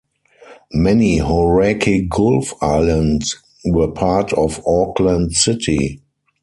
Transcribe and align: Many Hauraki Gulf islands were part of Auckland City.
Many 0.73 1.17
Hauraki 1.19 2.07
Gulf 2.09 2.55
islands 2.59 3.37
were 3.63 3.91
part 3.91 4.33
of 4.33 4.59
Auckland 4.65 5.35
City. 5.35 6.01